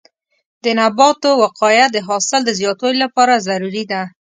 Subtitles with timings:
[0.63, 4.01] د نباتو وقایه د حاصل د زیاتوالي لپاره ضروري ده.